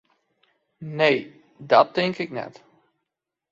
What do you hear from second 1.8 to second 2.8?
tink ik net.